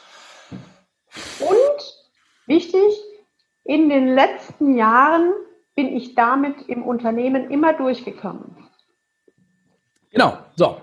[1.40, 2.08] Und
[2.48, 2.92] wichtig,
[3.70, 5.32] in den letzten Jahren
[5.76, 8.58] bin ich damit im Unternehmen immer durchgekommen.
[10.10, 10.82] Genau, so.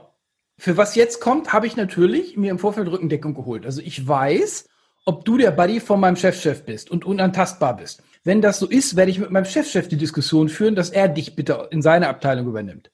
[0.57, 3.66] Für was jetzt kommt, habe ich natürlich mir im Vorfeld Rückendeckung geholt.
[3.66, 4.68] Also ich weiß,
[5.05, 8.05] ob du der Buddy von meinem Chefchef -Chef bist und unantastbar bist.
[8.22, 11.09] Wenn das so ist, werde ich mit meinem Chefchef -Chef die Diskussion führen, dass er
[11.09, 12.92] dich bitte in seine Abteilung übernimmt.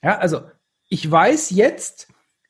[0.00, 0.42] Ja, also
[0.88, 2.06] ich weiß jetzt,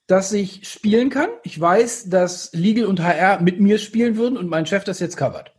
[0.06, 1.30] dass ich spielen kann.
[1.44, 5.16] Ich weiß, dass Legal und HR mit mir spielen würden und mein Chef das jetzt
[5.16, 5.55] covert.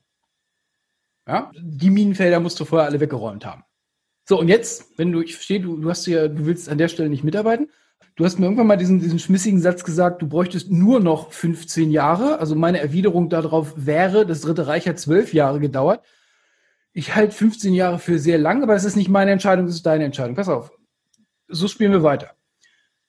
[1.27, 3.63] Ja, die Minenfelder musst du vorher alle weggeräumt haben.
[4.23, 6.87] So, und jetzt, wenn du, ich verstehe, du, du hast ja, du willst an der
[6.87, 7.69] Stelle nicht mitarbeiten.
[8.15, 11.91] Du hast mir irgendwann mal diesen, diesen schmissigen Satz gesagt, du bräuchtest nur noch 15
[11.91, 12.39] Jahre.
[12.39, 16.03] Also meine Erwiderung darauf wäre, das Dritte Reich hat zwölf Jahre gedauert.
[16.93, 19.85] Ich halte 15 Jahre für sehr lang, aber es ist nicht meine Entscheidung, es ist
[19.85, 20.35] deine Entscheidung.
[20.35, 20.71] Pass auf.
[21.47, 22.31] So spielen wir weiter.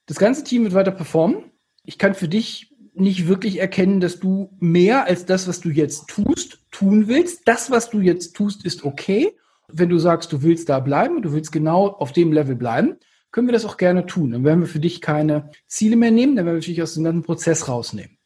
[0.06, 1.50] Das ganze Team wird weiter performen.
[1.84, 6.08] Ich kann für dich nicht wirklich erkennen, dass du mehr als das, was du jetzt
[6.08, 7.46] tust, tun willst.
[7.46, 9.36] Das, was du jetzt tust, ist okay.
[9.68, 12.96] Wenn du sagst, du willst da bleiben, du willst genau auf dem Level bleiben,
[13.30, 14.30] können wir das auch gerne tun.
[14.30, 17.04] Dann werden wir für dich keine Ziele mehr nehmen, dann werden wir dich aus dem
[17.04, 18.16] ganzen Prozess rausnehmen.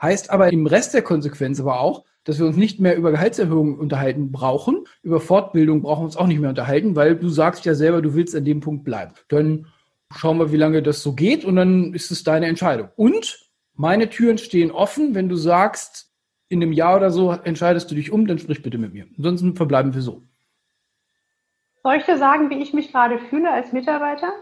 [0.00, 3.78] Heißt aber im Rest der Konsequenz aber auch, dass wir uns nicht mehr über Gehaltserhöhungen
[3.78, 7.74] unterhalten brauchen, über Fortbildung brauchen wir uns auch nicht mehr unterhalten, weil du sagst ja
[7.74, 9.12] selber, du willst an dem Punkt bleiben.
[9.28, 9.66] Dann
[10.14, 12.88] schauen wir, wie lange das so geht und dann ist es deine Entscheidung.
[12.96, 13.45] Und
[13.76, 16.12] meine Türen stehen offen, wenn du sagst,
[16.48, 19.06] in einem Jahr oder so entscheidest du dich um, dann sprich bitte mit mir.
[19.16, 20.22] Ansonsten verbleiben wir so.
[21.82, 24.32] Soll ich dir sagen, wie ich mich gerade fühle als Mitarbeiter?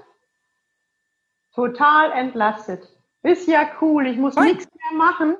[1.55, 2.89] Total entlastet.
[3.23, 4.49] Ist ja cool, ich muss Fein.
[4.49, 5.37] nichts mehr machen.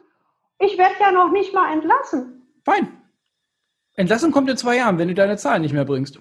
[0.59, 2.43] Ich werde ja noch nicht mal entlassen.
[2.65, 2.89] Fein.
[3.97, 6.19] Entlassung kommt in zwei Jahren, wenn du deine Zahlen nicht mehr bringst.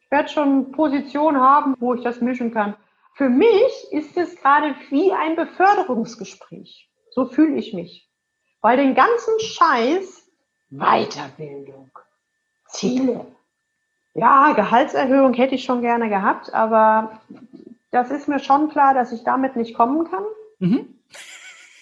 [0.00, 2.76] Ich werde schon Position haben, wo ich das mischen kann.
[3.16, 6.90] Für mich ist es gerade wie ein Beförderungsgespräch.
[7.10, 8.10] So fühle ich mich.
[8.60, 10.30] Weil den ganzen Scheiß,
[10.68, 11.90] Weiterbildung,
[12.66, 13.24] Ziele,
[14.12, 17.22] ja, Gehaltserhöhung hätte ich schon gerne gehabt, aber
[17.90, 20.24] das ist mir schon klar, dass ich damit nicht kommen kann.
[20.58, 20.98] Mhm.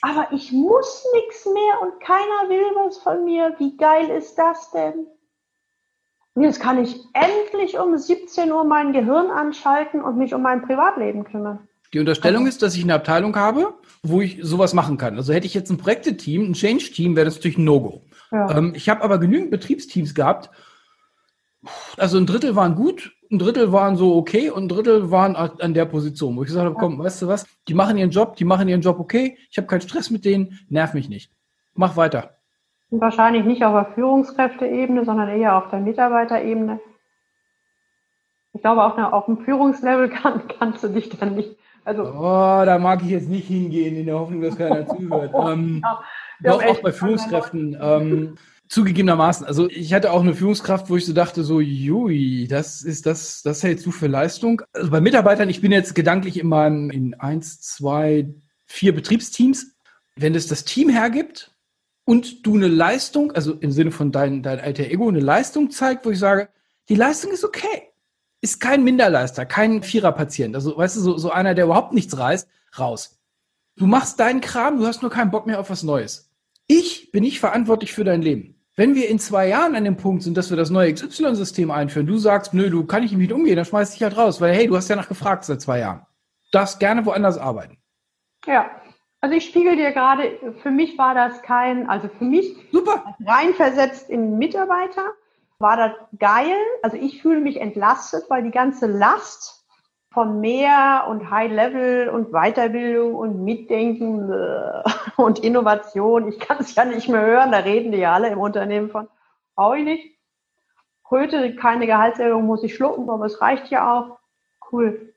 [0.02, 3.56] Aber ich muss nichts mehr und keiner will was von mir.
[3.58, 5.08] Wie geil ist das denn?
[6.34, 10.62] Und jetzt kann ich endlich um 17 Uhr mein Gehirn anschalten und mich um mein
[10.62, 11.68] Privatleben kümmern.
[11.92, 15.16] Die Unterstellung ist, dass ich eine Abteilung habe, wo ich sowas machen kann.
[15.16, 18.02] Also hätte ich jetzt ein Projekteteam, ein Change-Team, wäre das natürlich ein No-Go.
[18.32, 18.58] Ja.
[18.58, 20.50] Ähm, ich habe aber genügend Betriebsteams gehabt,
[21.96, 25.72] also ein Drittel waren gut, ein Drittel waren so okay und ein Drittel waren an
[25.72, 28.44] der Position, wo ich gesagt habe, komm, weißt du was, die machen ihren Job, die
[28.44, 31.32] machen ihren Job okay, ich habe keinen Stress mit denen, nerv mich nicht.
[31.74, 32.33] Mach weiter.
[32.94, 36.78] Und wahrscheinlich nicht auf der Führungskräfteebene, sondern eher auf der Mitarbeiterebene.
[38.52, 41.56] Ich glaube, auf, einer, auf dem Führungslevel kann, kannst du dich dann nicht.
[41.84, 45.34] Also oh, da mag ich jetzt nicht hingehen, in der Hoffnung, dass keiner zuhört.
[45.34, 47.76] Ähm, ja, doch auch bei Führungskräften.
[47.80, 48.34] Ähm,
[48.68, 53.06] Zugegebenermaßen, also ich hatte auch eine Führungskraft, wo ich so dachte, so, jui, das ist
[53.06, 54.62] das, das hältst du für Leistung.
[54.72, 58.32] Also bei Mitarbeitern, ich bin jetzt gedanklich in meinem, in eins, zwei,
[58.66, 59.74] vier Betriebsteams.
[60.14, 61.53] Wenn es das Team hergibt
[62.04, 66.04] und du eine Leistung, also im Sinne von dein, dein alter Ego, eine Leistung zeigt,
[66.04, 66.48] wo ich sage,
[66.88, 67.90] die Leistung ist okay.
[68.40, 70.54] Ist kein Minderleister, kein Viererpatient.
[70.54, 72.46] Also, weißt du, so, so einer, der überhaupt nichts reißt,
[72.78, 73.18] raus.
[73.76, 76.30] Du machst deinen Kram, du hast nur keinen Bock mehr auf was Neues.
[76.66, 78.54] Ich bin nicht verantwortlich für dein Leben.
[78.76, 82.06] Wenn wir in zwei Jahren an dem Punkt sind, dass wir das neue XY-System einführen,
[82.06, 84.66] du sagst, nö, du kann ich nicht umgehen, dann schmeiß ich halt raus, weil hey,
[84.66, 86.00] du hast ja nach gefragt seit zwei Jahren.
[86.50, 87.78] Du darfst gerne woanders arbeiten.
[88.46, 88.70] Ja,
[89.24, 93.16] also ich spiegel dir gerade, für mich war das kein, also für mich Super.
[93.26, 95.00] reinversetzt in Mitarbeiter,
[95.58, 96.58] war das geil.
[96.82, 99.64] Also ich fühle mich entlastet, weil die ganze Last
[100.12, 104.82] von mehr und High Level und Weiterbildung und Mitdenken äh,
[105.16, 108.38] und Innovation, ich kann es ja nicht mehr hören, da reden die ja alle im
[108.38, 109.08] Unternehmen von,
[109.56, 110.18] brauche ich nicht.
[111.08, 114.18] Heute keine Gehaltserhöhung muss ich schlucken, aber es reicht ja auch.
[114.70, 115.14] Cool.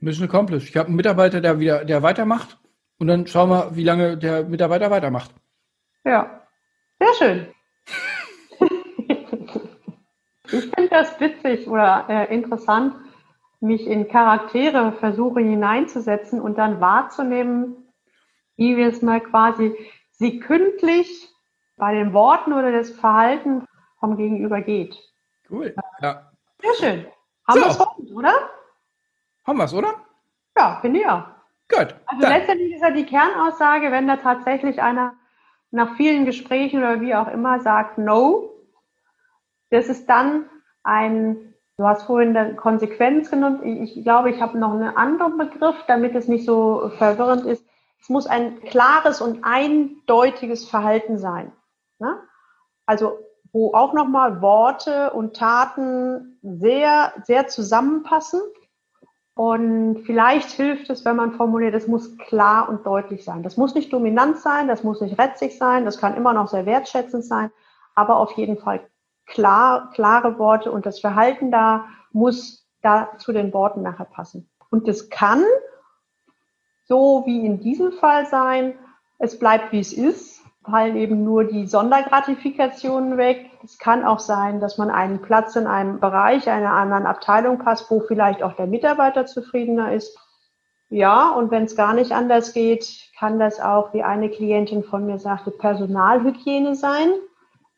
[0.00, 0.68] Mission accomplished.
[0.68, 2.58] Ich habe einen Mitarbeiter, der wieder, der weitermacht
[2.98, 5.30] und dann schauen wir, wie lange der Mitarbeiter weitermacht.
[6.04, 6.42] Ja,
[6.98, 7.46] sehr schön.
[10.44, 12.94] ich finde das witzig oder äh, interessant,
[13.60, 17.76] mich in Charaktere versuche hineinzusetzen und dann wahrzunehmen,
[18.56, 19.76] wie wir es mal quasi
[20.10, 21.28] sekündlich
[21.76, 23.66] bei den Worten oder das Verhalten
[23.98, 24.96] vom Gegenüber geht.
[25.48, 25.74] Cool.
[26.00, 26.32] Ja.
[26.60, 27.06] Sehr schön.
[27.46, 27.64] Haben so.
[27.64, 28.34] wir es oder?
[29.44, 29.94] Haben wir es, oder?
[30.56, 31.24] Ja, finde ich auch.
[31.72, 31.94] Gut.
[32.06, 32.32] Also dann.
[32.32, 35.14] letztendlich ist ja die Kernaussage, wenn da tatsächlich einer
[35.70, 38.50] nach vielen Gesprächen oder wie auch immer sagt No,
[39.70, 40.44] das ist dann
[40.82, 45.76] ein, du hast vorhin eine Konsequenz genannt, ich glaube, ich habe noch einen anderen Begriff,
[45.86, 47.64] damit es nicht so verwirrend ist.
[48.00, 51.52] Es muss ein klares und eindeutiges Verhalten sein.
[51.98, 52.18] Ne?
[52.84, 53.18] Also
[53.52, 58.40] wo auch nochmal Worte und Taten sehr, sehr zusammenpassen
[59.34, 63.42] und vielleicht hilft es, wenn man formuliert, es muss klar und deutlich sein.
[63.42, 66.66] Das muss nicht dominant sein, das muss nicht retzig sein, das kann immer noch sehr
[66.66, 67.50] wertschätzend sein,
[67.94, 68.86] aber auf jeden Fall
[69.26, 74.50] klar, klare Worte und das Verhalten da muss da zu den Worten nachher passen.
[74.70, 75.44] Und das kann
[76.84, 78.74] so wie in diesem Fall sein,
[79.18, 83.50] es bleibt wie es ist, fallen eben nur die Sondergratifikationen weg.
[83.64, 87.90] Es kann auch sein, dass man einen Platz in einem Bereich, einer anderen Abteilung passt,
[87.90, 90.16] wo vielleicht auch der Mitarbeiter zufriedener ist.
[90.88, 95.06] Ja, und wenn es gar nicht anders geht, kann das auch, wie eine Klientin von
[95.06, 97.08] mir sagte, Personalhygiene sein.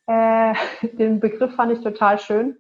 [0.07, 0.55] Äh,
[0.99, 2.57] den Begriff fand ich total schön.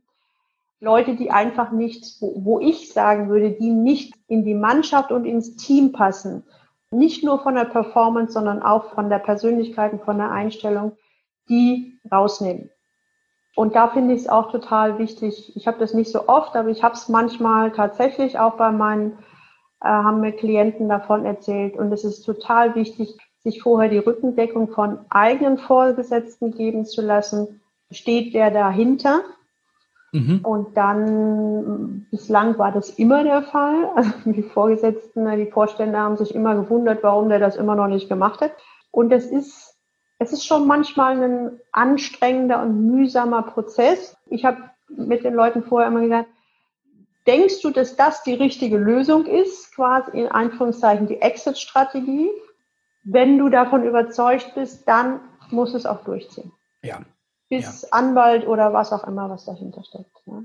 [0.80, 5.24] Leute, die einfach nicht, wo, wo ich sagen würde, die nicht in die Mannschaft und
[5.24, 6.44] ins Team passen,
[6.94, 10.96] nicht nur von der Performance, sondern auch von der Persönlichkeit und von der Einstellung,
[11.48, 12.70] die rausnehmen.
[13.56, 15.54] Und da finde ich es auch total wichtig.
[15.56, 19.18] Ich habe das nicht so oft, aber ich habe es manchmal tatsächlich auch bei meinen,
[19.80, 21.76] äh, haben mir Klienten davon erzählt.
[21.76, 27.60] Und es ist total wichtig, sich vorher die Rückendeckung von eigenen Vorgesetzten geben zu lassen.
[27.90, 29.20] Steht der dahinter?
[30.14, 30.40] Mhm.
[30.44, 33.90] Und dann, bislang war das immer der Fall.
[33.96, 38.08] Also die Vorgesetzten, die Vorstände haben sich immer gewundert, warum der das immer noch nicht
[38.08, 38.52] gemacht hat.
[38.92, 39.76] Und es ist,
[40.20, 44.16] es ist schon manchmal ein anstrengender und mühsamer Prozess.
[44.26, 46.28] Ich habe mit den Leuten vorher immer gesagt,
[47.26, 52.30] denkst du, dass das die richtige Lösung ist, quasi in Anführungszeichen die Exit-Strategie?
[53.02, 55.18] Wenn du davon überzeugt bist, dann
[55.50, 56.52] muss es auch durchziehen.
[56.82, 57.00] Ja,
[57.56, 57.88] bis ja.
[57.92, 60.22] Anwalt oder was auch immer, was dahinter steckt.
[60.26, 60.42] Ja.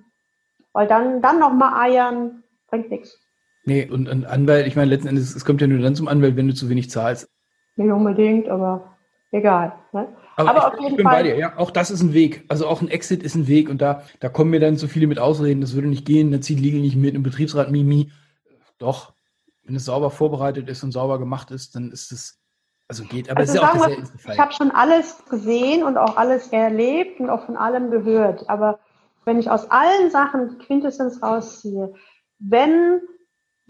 [0.73, 3.17] Weil dann, dann nochmal eiern bringt nichts.
[3.65, 6.35] Nee, und ein Anwalt, ich meine, letzten Endes, es kommt ja nur dann zum Anwalt,
[6.35, 7.29] wenn du zu wenig zahlst.
[7.75, 8.95] Nicht unbedingt, aber
[9.31, 9.73] egal.
[9.91, 10.07] Ne?
[10.37, 11.15] Aber, aber ich, auf jeden ich bin Fall.
[11.15, 11.57] bei dir, ja.
[11.57, 12.45] Auch das ist ein Weg.
[12.47, 15.07] Also auch ein Exit ist ein Weg und da, da kommen mir dann so viele
[15.07, 18.11] mit Ausreden, das würde nicht gehen, da zieht Legal nicht mit, im Betriebsrat Mimi.
[18.77, 19.13] Doch,
[19.63, 22.39] wenn es sauber vorbereitet ist und sauber gemacht ist, dann ist es
[22.89, 24.33] also geht, aber also ist ja auch Fall.
[24.33, 28.49] Ich habe schon alles gesehen und auch alles erlebt und auch von allem gehört.
[28.49, 28.79] Aber
[29.25, 31.93] wenn ich aus allen Sachen Quintessenz rausziehe,
[32.39, 33.01] wenn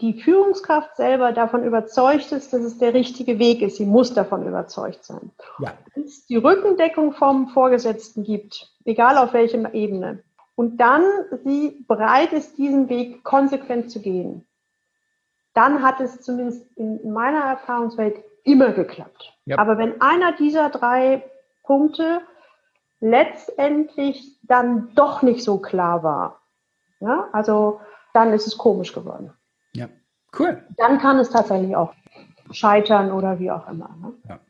[0.00, 4.46] die Führungskraft selber davon überzeugt ist, dass es der richtige Weg ist, sie muss davon
[4.46, 5.30] überzeugt sein.
[5.58, 5.74] Ja.
[5.94, 10.22] Wenn es die Rückendeckung vom Vorgesetzten gibt, egal auf welcher Ebene,
[10.54, 11.04] und dann
[11.44, 14.46] sie bereit ist, diesen Weg konsequent zu gehen,
[15.52, 19.32] dann hat es zumindest in meiner Erfahrungswelt immer geklappt.
[19.44, 19.58] Ja.
[19.58, 21.24] Aber wenn einer dieser drei
[21.62, 22.20] Punkte
[23.00, 26.40] letztendlich dann doch nicht so klar war,
[27.00, 27.80] ja, also
[28.12, 29.32] dann ist es komisch geworden.
[29.72, 29.88] Ja,
[30.38, 30.64] cool.
[30.76, 31.94] Dann kann es tatsächlich auch
[32.50, 33.96] scheitern oder wie auch immer.
[34.00, 34.12] Ne?
[34.28, 34.40] Ja.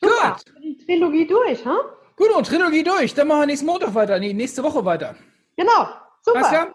[0.00, 0.54] Super, Gut.
[0.62, 1.76] Die Trilogie durch, ha?
[2.16, 3.14] Gut, und Trilogie durch.
[3.14, 5.14] Dann machen wir nächsten Montag weiter, nee, nächste Woche weiter.
[5.56, 5.88] Genau,
[6.22, 6.46] super.
[6.46, 6.74] Alles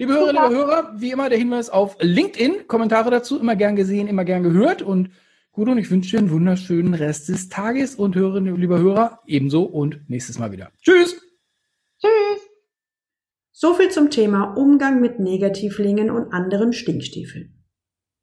[0.00, 2.66] Liebe Hörerinnen, liebe Hörer, wie immer der Hinweis auf LinkedIn.
[2.68, 5.10] Kommentare dazu immer gern gesehen, immer gern gehört und
[5.52, 9.64] Gut, und ich wünsche dir einen wunderschönen Rest des Tages und höre, lieber Hörer, ebenso
[9.64, 10.70] und nächstes Mal wieder.
[10.80, 11.20] Tschüss!
[12.00, 12.48] Tschüss!
[13.52, 17.64] So viel zum Thema Umgang mit Negativlingen und anderen Stinkstiefeln.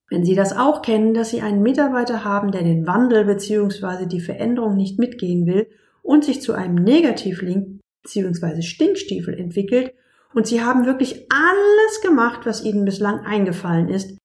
[0.10, 4.06] Wenn Sie das auch kennen, dass Sie einen Mitarbeiter haben, der den Wandel bzw.
[4.06, 5.68] die Veränderung nicht mitgehen will
[6.02, 8.62] und sich zu einem Negativlink bzw.
[8.62, 9.94] Stinkstiefel entwickelt
[10.34, 14.18] und sie haben wirklich alles gemacht, was ihnen bislang eingefallen ist.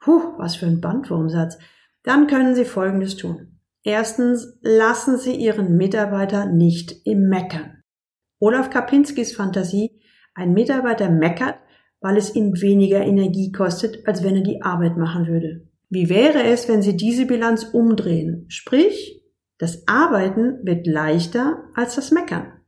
[0.00, 1.58] Puh, was für ein Bandwurmsatz.
[2.02, 3.60] Dann können sie Folgendes tun.
[3.84, 7.82] Erstens, lassen Sie Ihren Mitarbeiter nicht im Meckern.
[8.38, 10.00] Olaf Kapinskis Fantasie,
[10.34, 11.56] ein Mitarbeiter meckert,
[12.00, 15.68] weil es ihn weniger Energie kostet, als wenn er die Arbeit machen würde.
[15.88, 18.46] Wie wäre es, wenn Sie diese Bilanz umdrehen?
[18.48, 19.22] Sprich,
[19.58, 22.60] das Arbeiten wird leichter als das Meckern.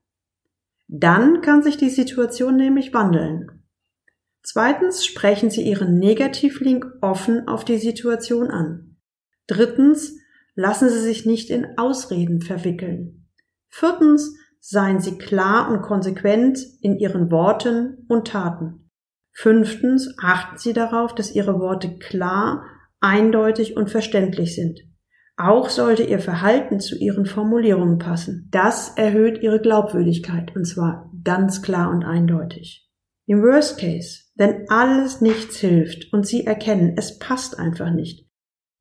[0.86, 3.64] Dann kann sich die Situation nämlich wandeln.
[4.42, 8.93] Zweitens sprechen Sie Ihren Negativlink offen auf die Situation an.
[9.46, 10.18] Drittens
[10.54, 13.28] lassen Sie sich nicht in Ausreden verwickeln.
[13.68, 18.90] Viertens seien Sie klar und konsequent in Ihren Worten und Taten.
[19.32, 22.64] Fünftens achten Sie darauf, dass Ihre Worte klar,
[23.00, 24.80] eindeutig und verständlich sind.
[25.36, 28.48] Auch sollte Ihr Verhalten zu Ihren Formulierungen passen.
[28.52, 32.88] Das erhöht Ihre Glaubwürdigkeit, und zwar ganz klar und eindeutig.
[33.26, 38.23] Im Worst Case, wenn alles nichts hilft und Sie erkennen, es passt einfach nicht,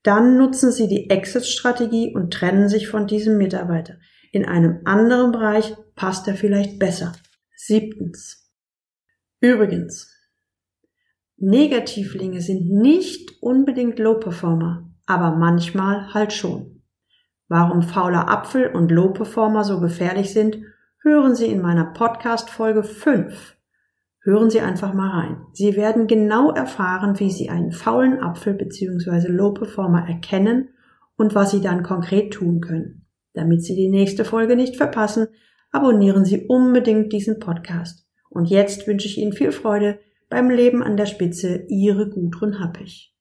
[0.03, 3.95] dann nutzen Sie die Exit-Strategie und trennen sich von diesem Mitarbeiter.
[4.31, 7.13] In einem anderen Bereich passt er vielleicht besser.
[7.55, 8.51] Siebtens.
[9.39, 10.09] Übrigens,
[11.37, 16.81] Negativlinge sind nicht unbedingt Low-Performer aber manchmal halt schon.
[17.47, 20.59] Warum fauler Apfel und Low-Performer so gefährlich sind,
[21.01, 23.57] hören Sie in meiner Podcast Folge 5.
[24.25, 25.37] Hören Sie einfach mal rein.
[25.51, 29.27] Sie werden genau erfahren, wie Sie einen faulen Apfel bzw.
[29.27, 30.69] Low-Performer erkennen
[31.17, 33.05] und was Sie dann konkret tun können.
[33.33, 35.27] Damit Sie die nächste Folge nicht verpassen,
[35.71, 38.07] abonnieren Sie unbedingt diesen Podcast.
[38.29, 41.65] Und jetzt wünsche ich Ihnen viel Freude beim Leben an der Spitze.
[41.67, 43.13] Ihre Gudrun Happig.